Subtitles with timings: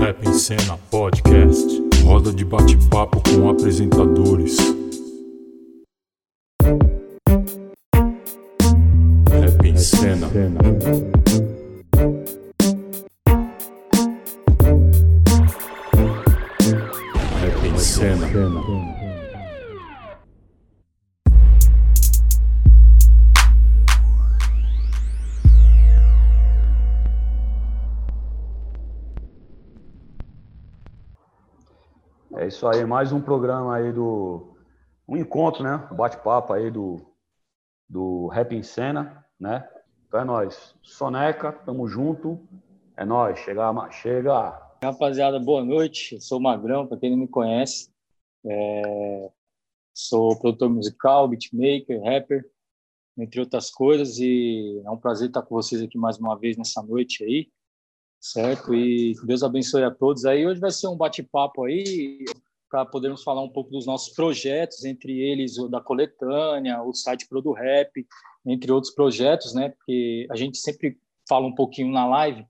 [0.00, 1.82] Rap em Cena Podcast.
[2.02, 4.56] Roda de bate-papo com apresentadores.
[9.30, 10.26] Rap em Cena.
[32.40, 34.56] É isso aí, mais um programa aí do.
[35.06, 35.86] Um encontro, né?
[35.92, 36.96] Um bate-papo aí do,
[37.86, 39.68] do Rap em Cena, né?
[40.08, 40.74] Então é nóis.
[40.82, 42.40] Soneca, tamo junto.
[42.96, 43.38] É nóis.
[43.40, 44.58] Chega, chega.
[44.82, 46.14] Rapaziada, boa noite.
[46.14, 47.92] Eu sou o Magrão, para quem não me conhece.
[48.46, 49.30] É...
[49.92, 52.50] Sou produtor musical, beatmaker, rapper,
[53.18, 54.18] entre outras coisas.
[54.18, 57.50] E é um prazer estar com vocês aqui mais uma vez nessa noite aí,
[58.20, 58.74] certo?
[58.74, 60.46] E Deus abençoe a todos aí.
[60.46, 62.24] Hoje vai ser um bate-papo aí
[62.70, 67.26] para podermos falar um pouco dos nossos projetos, entre eles o da coletânea, o site
[67.28, 68.06] Prodo Rap,
[68.46, 69.70] entre outros projetos, né?
[69.70, 70.96] Porque a gente sempre
[71.28, 72.46] fala um pouquinho na live,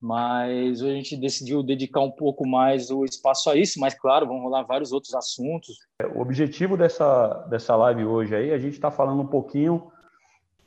[0.00, 4.40] mas a gente decidiu dedicar um pouco mais o espaço a isso, mas claro, vão
[4.40, 5.76] rolar vários outros assuntos.
[6.14, 9.92] O objetivo dessa, dessa live hoje aí, a gente está falando um pouquinho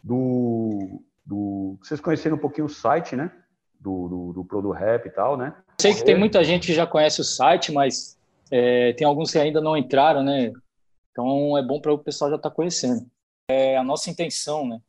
[0.03, 1.77] do, do.
[1.81, 3.31] Vocês conheceram um pouquinho o site, né?
[3.81, 5.55] Do, do, do Prodo Rap e tal, né?
[5.79, 8.15] Sei que tem muita gente que já conhece o site, mas
[8.51, 10.51] é, tem alguns que ainda não entraram, né?
[11.11, 13.05] Então é bom para o pessoal já estar tá conhecendo.
[13.49, 14.79] É a nossa intenção, né?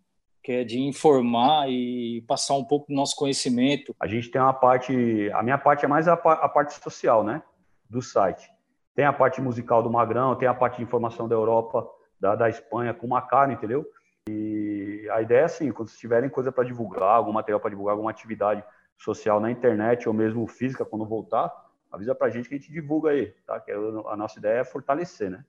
[0.43, 3.95] Que é de informar e passar um pouco do nosso conhecimento.
[3.99, 7.43] A gente tem uma parte, a minha parte é mais a, a parte social, né?
[7.89, 8.51] Do site.
[8.95, 11.89] Tem a parte musical do Magrão, tem a parte de informação da Europa,
[12.21, 13.87] da, da Espanha, com o Macaro, entendeu?
[14.29, 17.93] E a ideia é assim, quando vocês tiverem coisa para divulgar, algum material para divulgar,
[17.93, 18.63] alguma atividade
[19.03, 21.53] social na internet ou mesmo física quando voltar,
[21.91, 23.61] avisa pra gente que a gente divulga aí, tá?
[23.61, 25.45] Que a nossa ideia é fortalecer, né?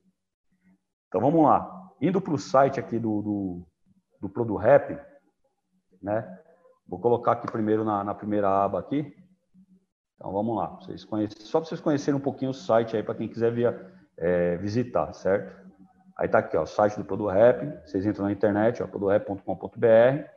[1.08, 1.92] Então vamos lá.
[2.02, 3.68] Indo para o site aqui do, do,
[4.20, 4.58] do Produ
[6.02, 6.40] né?
[6.88, 9.16] Vou colocar aqui primeiro na, na primeira aba aqui.
[10.16, 10.68] Então vamos lá.
[10.68, 13.94] Vocês conhecem, só para vocês conhecerem um pouquinho o site aí, para quem quiser via,
[14.18, 15.64] é, visitar, certo?
[16.18, 17.26] Aí tá aqui, ó, o site do Produ.
[17.86, 20.28] Vocês entram na internet, ó, produrap.com.br.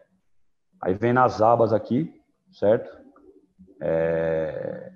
[0.83, 3.06] Aí vem nas abas aqui, certo?
[3.81, 4.93] É,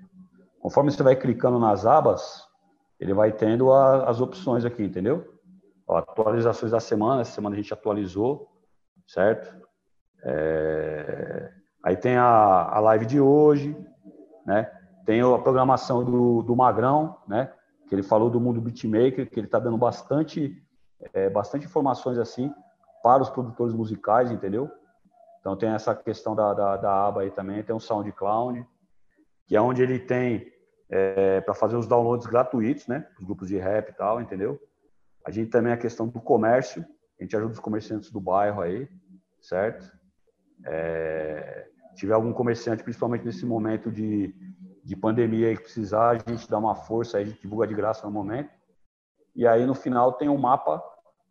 [0.61, 2.47] Conforme você vai clicando nas abas,
[2.99, 5.39] ele vai tendo a, as opções aqui, entendeu?
[5.89, 8.47] Atualizações da semana, essa semana a gente atualizou,
[9.07, 9.59] certo?
[10.23, 11.51] É...
[11.83, 13.75] Aí tem a, a live de hoje,
[14.45, 14.71] né?
[15.03, 17.51] Tem a programação do, do Magrão, né?
[17.89, 20.63] Que ele falou do mundo beatmaker, que ele está dando bastante,
[21.11, 22.53] é, bastante informações assim
[23.01, 24.69] para os produtores musicais, entendeu?
[25.39, 28.63] Então tem essa questão da, da, da aba aí também, tem o SoundCloud,
[29.45, 30.51] que é onde ele tem
[30.89, 33.07] é, para fazer os downloads gratuitos, né?
[33.17, 34.59] Os grupos de rap e tal, entendeu?
[35.25, 36.85] A gente também a questão do comércio,
[37.19, 38.89] a gente ajuda os comerciantes do bairro aí,
[39.39, 39.91] certo?
[40.65, 44.33] É, tiver algum comerciante, principalmente nesse momento de,
[44.83, 47.73] de pandemia aí que precisar, a gente dá uma força, aí a gente divulga de
[47.73, 48.51] graça no momento.
[49.35, 50.83] E aí no final tem um mapa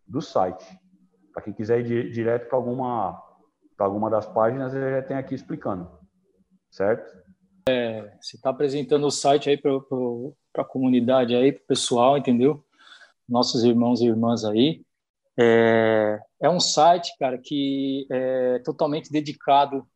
[0.06, 0.66] do site.
[1.32, 3.22] Para quem quiser ir direto para alguma,
[3.78, 5.90] alguma das páginas, ele já tem aqui explicando,
[6.70, 7.10] certo?
[7.68, 9.72] É, você está apresentando o site aí para
[10.58, 12.64] a comunidade aí, para o pessoal, entendeu?
[13.28, 14.82] Nossos irmãos e irmãs aí.
[15.38, 19.86] É, é um site, cara, que é totalmente dedicado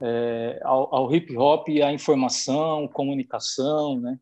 [0.00, 4.18] é, ao, ao hip hop e à informação, comunicação, né?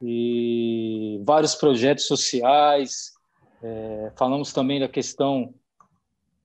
[0.00, 3.12] E vários projetos sociais.
[3.62, 5.54] É, falamos também da questão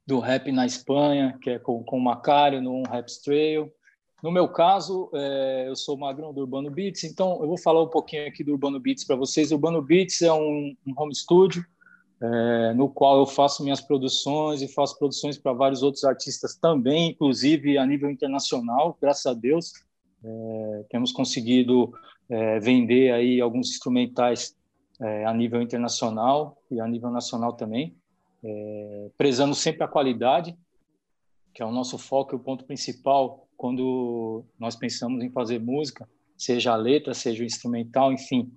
[0.06, 3.72] do rap na Espanha, que é com, com o Macário no Rap Trail.
[4.22, 7.88] No meu caso, é, eu sou magrão do Urbano Beats, então eu vou falar um
[7.88, 9.51] pouquinho aqui do Urbano Beats para vocês.
[9.51, 11.63] O Urbano Beats é um, home studio
[12.19, 17.11] é, no qual eu faço minhas produções e faço produções para vários outros artistas também,
[17.11, 19.72] inclusive a nível internacional, graças a Deus.
[20.23, 21.94] É, temos conseguido
[22.61, 24.53] vender aí alguns instrumentais
[25.25, 27.95] a nível internacional e a nível nacional também,
[29.18, 30.53] prezando sempre a qualidade,
[31.53, 36.07] que é o nosso foco e o ponto principal quando nós pensamos em fazer música,
[36.38, 38.51] seja a letra, seja o instrumental, enfim,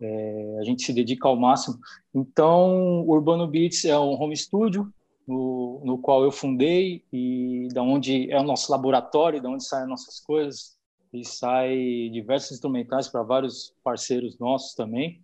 [0.00, 1.78] é, a gente se dedica ao máximo.
[2.14, 4.92] Então, Urbano Beats é um home studio
[5.26, 9.88] no, no qual eu fundei e da onde é o nosso laboratório, da onde saem
[9.88, 10.76] nossas coisas
[11.12, 15.20] e sai diversos instrumentais para vários parceiros nossos também.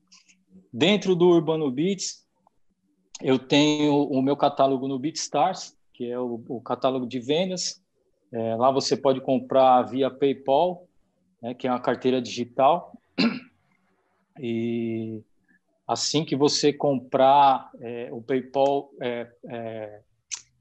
[0.72, 2.24] Dentro do Urbano Beats,
[3.22, 7.82] eu tenho o meu catálogo no BeatStars, que é o, o catálogo de vendas,
[8.32, 10.86] é, lá você pode comprar via PayPal,
[11.42, 12.92] né, que é uma carteira digital,
[14.38, 15.22] E
[15.86, 20.00] assim que você comprar é, o PayPal, é, é,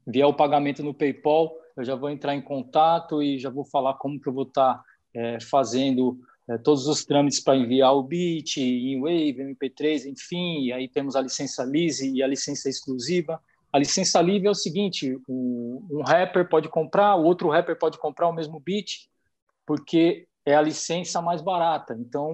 [0.06, 3.94] enviar o pagamento no PayPal, eu já vou entrar em contato e já vou falar
[3.94, 6.18] como que eu vou estar tá, é, fazendo
[6.48, 11.16] é, todos os trâmites para enviar o bit, em Wave, MP3, enfim, e aí temos
[11.16, 13.40] a licença LISE e a licença exclusiva.
[13.76, 18.26] A licença livre é o seguinte: um rapper pode comprar, o outro rapper pode comprar
[18.26, 19.06] o mesmo bit,
[19.66, 21.94] porque é a licença mais barata.
[22.00, 22.32] Então,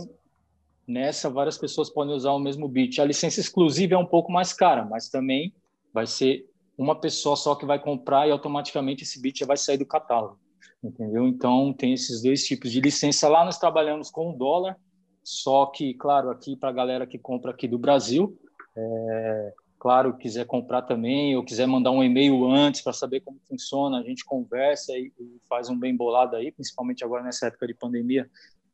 [0.87, 3.01] nessa, várias pessoas podem usar o mesmo bit.
[3.01, 5.53] A licença exclusiva é um pouco mais cara, mas também
[5.93, 6.49] vai ser
[6.79, 10.39] uma pessoa só que vai comprar e automaticamente esse bit já vai sair do catálogo.
[10.81, 11.27] Entendeu?
[11.27, 13.29] Então, tem esses dois tipos de licença.
[13.29, 14.79] Lá nós trabalhamos com o dólar,
[15.25, 18.39] só que, claro, aqui para a galera que compra aqui do Brasil,
[18.77, 23.99] é, claro, quiser comprar também, ou quiser mandar um e-mail antes para saber como funciona,
[23.99, 27.75] a gente conversa e, e, faz um bem bolado aí, principalmente agora nessa época de
[27.75, 28.31] pandemia,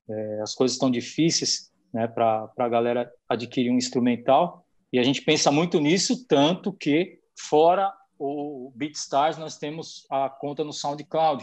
[0.06, 5.22] é, as coisas estão difíceis né, para a galera adquirir um instrumental, e a gente
[5.22, 11.43] pensa muito nisso, tanto que fora o BeatStars nós temos a conta no SoundCloud,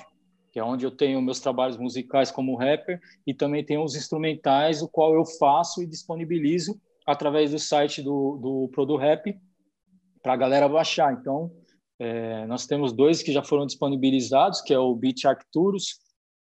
[0.52, 4.84] que é onde eu tenho meus trabalhos musicais como rapper, e também tenho os instrumentais,
[4.84, 9.36] o qual eu faço e disponibilizo através do site do, do ProduRap,
[10.26, 11.14] para a galera baixar.
[11.14, 11.52] Então,
[12.00, 16.00] é, nós temos dois que já foram disponibilizados, que é o Beat Arcturus,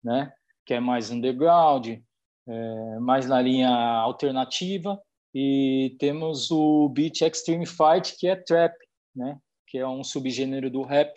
[0.05, 0.31] né,
[0.67, 5.01] que é mais underground, é, mais na linha alternativa,
[5.35, 8.75] e temos o Beat Extreme Fight, que é trap,
[9.17, 11.15] né, que é um subgênero do rap,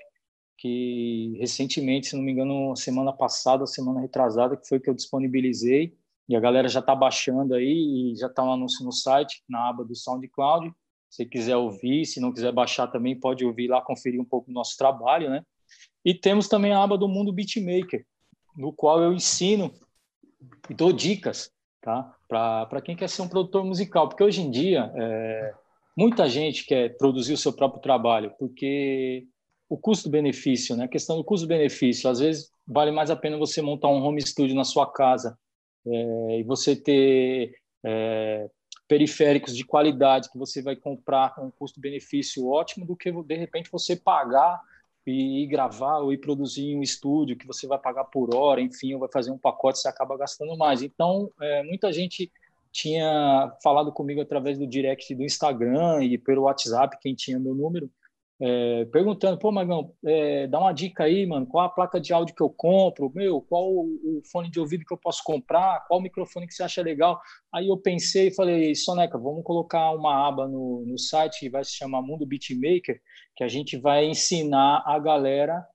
[0.58, 5.98] que recentemente, se não me engano, semana passada, semana retrasada, que foi que eu disponibilizei,
[6.30, 9.68] e a galera já está baixando aí, e já está um anúncio no site, na
[9.68, 10.74] aba do SoundCloud,
[11.14, 14.54] se quiser ouvir, se não quiser baixar também, pode ouvir lá, conferir um pouco do
[14.54, 15.44] nosso trabalho, né?
[16.04, 18.04] E temos também a aba do Mundo Beatmaker,
[18.58, 19.72] no qual eu ensino
[20.68, 21.52] e dou dicas,
[21.84, 22.16] tá?
[22.28, 25.54] Para quem quer ser um produtor musical, porque hoje em dia é,
[25.96, 29.28] muita gente quer produzir o seu próprio trabalho, porque
[29.70, 30.86] o custo-benefício, né?
[30.86, 34.56] A questão do custo-benefício, às vezes vale mais a pena você montar um home studio
[34.56, 35.38] na sua casa
[35.86, 37.54] é, e você ter
[37.86, 38.50] é,
[38.94, 43.72] periféricos de qualidade que você vai comprar com um custo-benefício ótimo do que de repente
[43.72, 44.62] você pagar
[45.04, 48.94] e gravar ou ir produzir em um estúdio que você vai pagar por hora, enfim,
[48.94, 50.84] ou vai fazer um pacote você acaba gastando mais.
[50.84, 52.32] Então, é, muita gente
[52.72, 57.90] tinha falado comigo através do direct do Instagram e pelo WhatsApp, quem tinha meu número,
[58.42, 62.36] é, perguntando, pô, Magão, é, dá uma dica aí, mano, qual a placa de áudio
[62.36, 66.48] que eu compro, meu, qual o, fone de ouvido que eu posso comprar, qual microfone
[66.48, 67.22] que você acha legal.
[67.54, 71.64] Aí eu pensei e falei, Soneca, vamos colocar uma aba no, no site que vai
[71.64, 73.00] se chamar Mundo Beatmaker,
[73.36, 75.66] que a gente vai ensinar a galera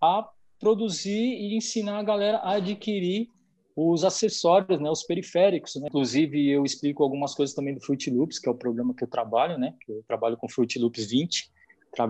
[0.00, 0.28] a
[0.58, 3.28] produzir e ensinar a galera a adquirir
[3.76, 5.76] os acessórios, né, os periféricos.
[5.76, 5.86] Né?
[5.86, 9.08] Inclusive, eu explico algumas coisas também do Fruit Loops, que é o programa que eu
[9.08, 9.76] trabalho, né?
[9.84, 11.57] Que eu trabalho com Fruit Loops 20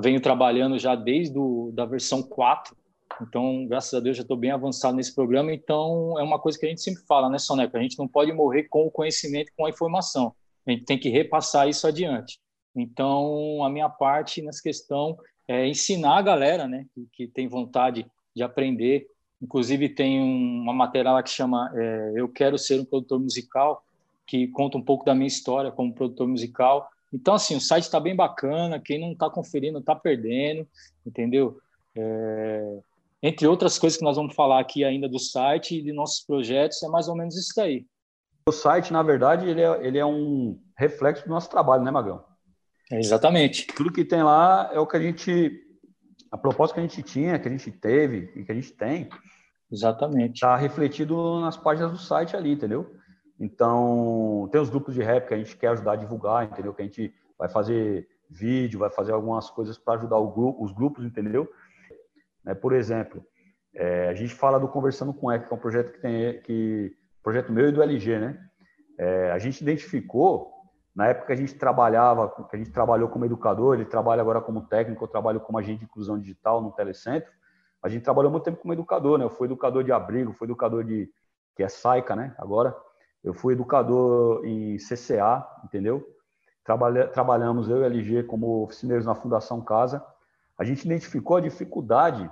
[0.01, 2.77] venho trabalhando já desde do, da versão 4,
[3.21, 5.53] então, graças a Deus, já estou bem avançado nesse programa.
[5.53, 7.79] Então, é uma coisa que a gente sempre fala, né, Soneca?
[7.79, 10.35] A gente não pode morrer com o conhecimento, com a informação.
[10.67, 12.39] A gente tem que repassar isso adiante.
[12.77, 18.07] Então, a minha parte nessa questão é ensinar a galera, né, que, que tem vontade
[18.37, 19.07] de aprender.
[19.43, 23.83] Inclusive, tem uma matéria lá que chama é, Eu Quero Ser um Produtor Musical,
[24.27, 26.89] que conta um pouco da minha história como produtor musical.
[27.12, 30.67] Então, assim, o site está bem bacana, quem não está conferindo está perdendo,
[31.06, 31.58] entendeu?
[31.96, 32.79] É...
[33.22, 36.82] Entre outras coisas que nós vamos falar aqui ainda do site e de nossos projetos,
[36.82, 37.86] é mais ou menos isso daí.
[38.48, 42.24] O site, na verdade, ele é, ele é um reflexo do nosso trabalho, né, Magão?
[42.91, 43.67] É exatamente.
[43.67, 45.65] Tudo que tem lá é o que a gente.
[46.31, 49.08] A proposta que a gente tinha, que a gente teve e que a gente tem.
[49.70, 50.34] Exatamente.
[50.34, 52.94] Está refletido nas páginas do site ali, entendeu?
[53.39, 56.75] Então, tem os grupos de rap que a gente quer ajudar a divulgar, entendeu?
[56.75, 61.05] Que a gente vai fazer vídeo, vai fazer algumas coisas para ajudar grupo, os grupos,
[61.05, 61.49] entendeu?
[62.45, 63.25] É, por exemplo,
[63.75, 66.97] é, a gente fala do Conversando com Eco, que é um projeto que tem, que
[67.23, 68.45] projeto meu e do LG, né?
[68.99, 70.53] É, a gente identificou
[70.95, 74.41] na época que a gente trabalhava, que a gente trabalhou como educador, ele trabalha agora
[74.41, 77.31] como técnico, eu trabalho como agente de inclusão digital no telecentro.
[77.81, 79.25] A gente trabalhou muito tempo como educador, né?
[79.25, 81.09] Eu fui educador de abrigo, fui educador de
[81.55, 82.35] que é SAICA, né?
[82.37, 82.77] Agora
[83.22, 86.06] eu fui educador em CCA, entendeu?
[86.65, 90.05] Trabalha, trabalhamos eu e a LG como oficineiros na Fundação Casa.
[90.56, 92.31] A gente identificou a dificuldade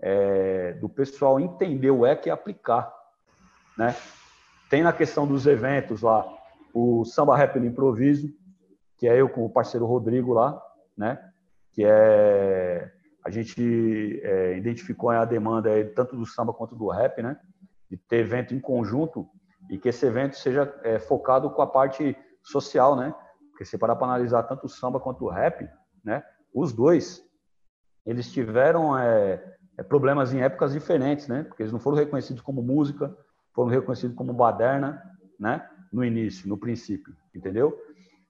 [0.00, 2.92] é, do pessoal entender o EC e aplicar,
[3.76, 3.94] né?
[4.68, 6.26] Tem na questão dos eventos lá
[6.74, 8.28] o Samba Rap no Improviso,
[8.96, 10.60] que é eu com o parceiro Rodrigo lá,
[10.96, 11.18] né?
[11.72, 12.92] Que é
[13.26, 17.36] a gente é, identificou a demanda tanto do samba quanto do rap, né?
[17.90, 19.28] De ter evento em conjunto
[19.68, 23.14] e que esse evento seja é, focado com a parte social, né?
[23.50, 25.68] Porque se parar para analisar tanto o samba quanto o rap,
[26.04, 26.22] né?
[26.54, 27.22] Os dois,
[28.04, 29.42] eles tiveram é,
[29.76, 31.42] é, problemas em épocas diferentes, né?
[31.42, 33.16] Porque eles não foram reconhecidos como música,
[33.52, 35.02] foram reconhecidos como baderna,
[35.38, 35.68] né?
[35.92, 37.76] No início, no princípio, entendeu?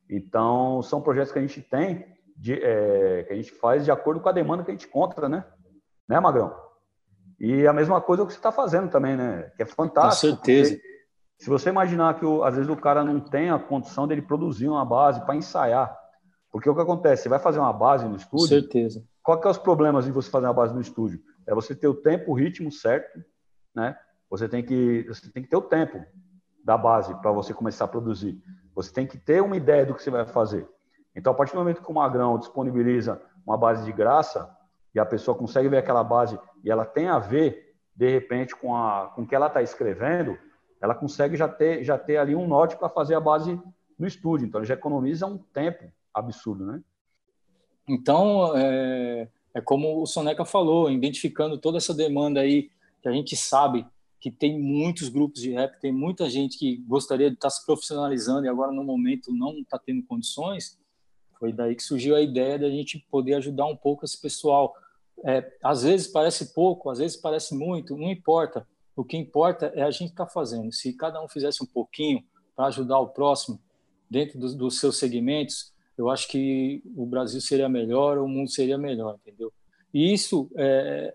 [0.08, 4.20] Então, são projetos que a gente tem, de, é, que a gente faz de acordo
[4.20, 5.44] com a demanda que a gente encontra, né?
[6.08, 6.54] Né, Magrão?
[7.38, 9.50] E a mesma coisa é que você está fazendo também, né?
[9.56, 10.36] Que é fantástico.
[10.36, 10.80] Com certeza.
[11.38, 14.84] Se você imaginar que às vezes o cara não tem a condição dele produzir uma
[14.84, 15.96] base para ensaiar,
[16.50, 17.24] porque o que acontece?
[17.24, 18.46] Você vai fazer uma base no estúdio.
[18.46, 19.04] Com certeza.
[19.22, 21.20] Qual que é os problemas de você fazer uma base no estúdio?
[21.46, 23.22] É você ter o tempo, o ritmo certo,
[23.74, 23.96] né?
[24.30, 26.02] Você tem que, você tem que ter o tempo
[26.64, 28.42] da base para você começar a produzir.
[28.74, 30.66] Você tem que ter uma ideia do que você vai fazer.
[31.14, 34.50] Então, a partir do momento que o Magrão disponibiliza uma base de graça
[34.94, 38.74] e a pessoa consegue ver aquela base e ela tem a ver, de repente, com,
[38.74, 40.36] a, com o que ela está escrevendo,
[40.86, 43.60] ela consegue já ter, já ter ali um norte para fazer a base
[43.98, 44.46] no estúdio.
[44.46, 46.80] Então, ela já economiza um tempo absurdo, né?
[47.88, 52.70] Então, é, é como o Soneca falou, identificando toda essa demanda aí,
[53.02, 53.86] que a gente sabe
[54.20, 57.64] que tem muitos grupos de rap, tem muita gente que gostaria de estar tá se
[57.64, 60.78] profissionalizando e agora no momento não está tendo condições.
[61.38, 64.74] Foi daí que surgiu a ideia da gente poder ajudar um pouco esse pessoal.
[65.24, 68.66] É, às vezes parece pouco, às vezes parece muito, não importa.
[68.96, 70.72] O que importa é a gente estar tá fazendo.
[70.72, 72.24] Se cada um fizesse um pouquinho
[72.56, 73.60] para ajudar o próximo
[74.10, 78.78] dentro dos, dos seus segmentos, eu acho que o Brasil seria melhor, o mundo seria
[78.78, 79.52] melhor, entendeu?
[79.92, 81.14] E isso, é,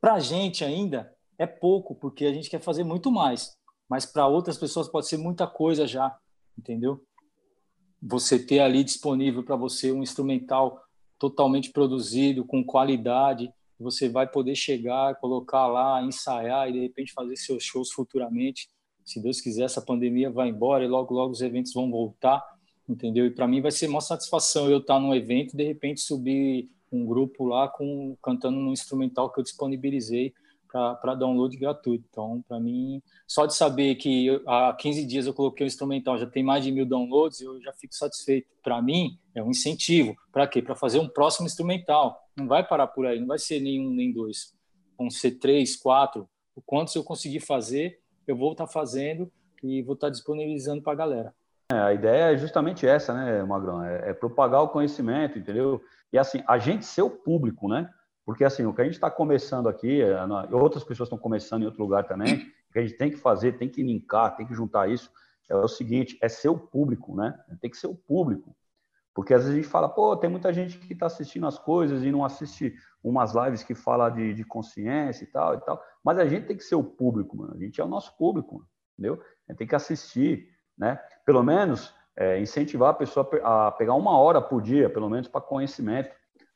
[0.00, 3.56] para a gente ainda, é pouco, porque a gente quer fazer muito mais.
[3.88, 6.16] Mas para outras pessoas pode ser muita coisa já,
[6.58, 7.02] entendeu?
[8.02, 10.82] Você ter ali disponível para você um instrumental
[11.18, 13.52] totalmente produzido, com qualidade,
[13.84, 18.68] você vai poder chegar, colocar lá, ensaiar e de repente fazer seus shows futuramente.
[19.04, 22.42] Se Deus quiser, essa pandemia vai embora e logo, logo os eventos vão voltar,
[22.88, 23.26] entendeu?
[23.26, 26.70] E para mim vai ser uma satisfação eu estar num evento e de repente subir
[26.90, 30.32] um grupo lá com cantando no instrumental que eu disponibilizei
[31.00, 32.04] para download gratuito.
[32.10, 36.18] Então, para mim, só de saber que eu, há 15 dias eu coloquei o instrumental,
[36.18, 38.48] já tem mais de mil downloads, eu já fico satisfeito.
[38.62, 40.14] Para mim, é um incentivo.
[40.32, 40.60] Para quê?
[40.60, 42.20] Para fazer um próximo instrumental.
[42.36, 44.52] Não vai parar por aí, não vai ser nenhum nem dois.
[44.98, 46.28] Vão ser três, quatro.
[46.56, 49.30] O quanto eu conseguir fazer, eu vou estar tá fazendo
[49.62, 51.34] e vou estar tá disponibilizando para a galera.
[51.72, 53.82] É, a ideia é justamente essa, né, Magrão?
[53.82, 55.82] É, é propagar o conhecimento, entendeu?
[56.12, 57.88] E assim, a gente ser o público, né?
[58.24, 60.16] Porque, assim, o que a gente está começando aqui, é,
[60.52, 62.34] outras pessoas estão começando em outro lugar também,
[62.68, 65.10] o que a gente tem que fazer, tem que linkar, tem que juntar isso,
[65.48, 67.38] é o seguinte, é ser o público, né?
[67.60, 68.56] Tem que ser o público.
[69.14, 72.02] Porque às vezes a gente fala, pô, tem muita gente que está assistindo as coisas
[72.02, 75.80] e não assiste umas lives que fala de, de, consciência e tal e tal.
[76.02, 77.54] Mas a gente tem que ser o público, mano.
[77.54, 78.66] A gente é o nosso público,
[78.98, 79.22] entendeu?
[79.46, 80.98] A gente tem que assistir, né?
[81.24, 85.40] Pelo menos é, incentivar a pessoa a pegar uma hora por dia, pelo menos para
[85.40, 86.10] conhecimento.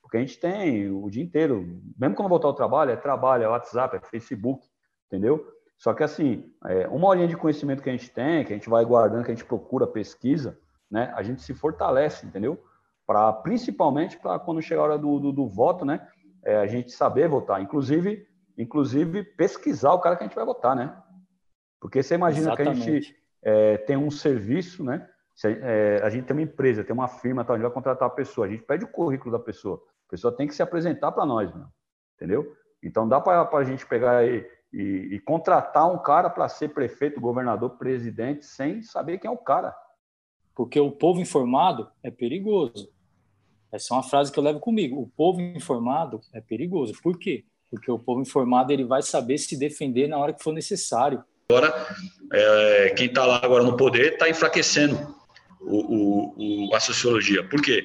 [0.09, 3.49] Porque a gente tem o dia inteiro, mesmo quando voltar ao trabalho, é trabalho, é
[3.49, 4.67] WhatsApp, é Facebook,
[5.07, 5.47] entendeu?
[5.77, 8.71] Só que assim, é, uma horinha de conhecimento que a gente tem, que a gente
[8.71, 10.59] vai guardando, que a gente procura, pesquisa,
[10.91, 11.13] né?
[11.15, 12.59] A gente se fortalece, entendeu?
[13.07, 16.09] Para principalmente para quando chegar a hora do, do, do voto, né?
[16.43, 20.75] É, a gente saber votar, inclusive, inclusive pesquisar o cara que a gente vai votar,
[20.75, 20.97] né?
[21.79, 22.83] Porque você imagina Exatamente.
[22.83, 25.07] que a gente é, tem um serviço, né?
[25.35, 28.09] Se, é, a gente tem uma empresa, tem uma firma, tá, a gente vai contratar
[28.09, 29.83] a pessoa, a gente pede o currículo da pessoa.
[30.09, 31.67] A pessoa tem que se apresentar para nós, meu,
[32.17, 32.57] entendeu?
[32.83, 37.21] Então dá para a gente pegar e, e, e contratar um cara para ser prefeito,
[37.21, 39.75] governador, presidente, sem saber quem é o cara.
[40.55, 42.91] Porque o povo informado é perigoso.
[43.71, 45.01] Essa é uma frase que eu levo comigo.
[45.01, 46.95] O povo informado é perigoso.
[47.03, 47.45] Por quê?
[47.71, 51.23] Porque o povo informado ele vai saber se defender na hora que for necessário.
[51.51, 51.75] Agora,
[52.33, 54.97] é, quem está lá agora no poder está enfraquecendo
[55.61, 57.47] o, o, o, a sociologia.
[57.47, 57.85] Por quê?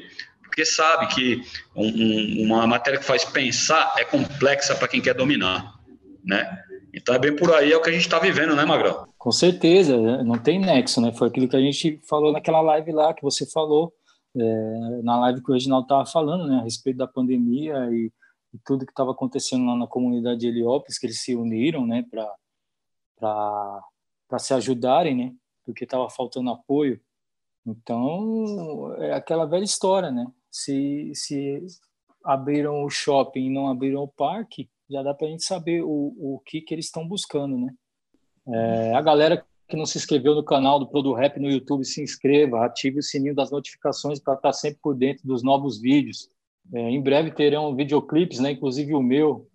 [0.53, 1.41] Porque sabe que
[1.75, 5.79] um, um, uma matéria que faz pensar é complexa para quem quer dominar,
[6.23, 6.63] né?
[6.93, 9.07] Então é bem por aí é o que a gente está vivendo, né, Magrão?
[9.17, 11.11] Com certeza, não tem nexo, né?
[11.11, 13.91] Foi aquilo que a gente falou naquela live lá que você falou,
[14.35, 18.11] é, na live que o Reginaldo estava falando, né, a respeito da pandemia e,
[18.53, 22.05] e tudo que estava acontecendo lá na comunidade de Heliópolis, que eles se uniram, né,
[23.19, 23.81] para
[24.37, 25.33] se ajudarem, né,
[25.65, 27.01] porque estava faltando apoio.
[27.65, 30.27] Então, é aquela velha história, né?
[30.53, 31.65] Se, se
[32.23, 36.13] abriram o shopping e não abriram o parque, já dá para a gente saber o,
[36.19, 37.73] o que, que eles estão buscando, né?
[38.47, 42.03] É, a galera que não se inscreveu no canal do Produ Rap no YouTube, se
[42.03, 46.29] inscreva, ative o sininho das notificações para estar tá sempre por dentro dos novos vídeos.
[46.71, 48.51] É, em breve terão videoclipes, né?
[48.51, 49.49] Inclusive o meu,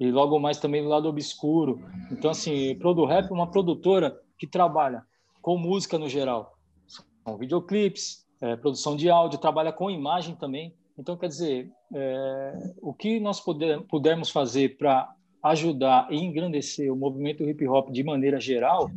[0.00, 1.82] e logo mais também do lado obscuro.
[2.10, 5.02] Então, assim, Produ Rap é uma produtora que trabalha
[5.42, 6.56] com música no geral.
[6.86, 10.74] São videoclipes, é, produção de áudio, trabalha com imagem também.
[10.98, 12.52] Então, quer dizer, é,
[12.82, 15.08] o que nós puder, pudermos fazer para
[15.42, 18.90] ajudar e engrandecer o movimento hip hop de maneira geral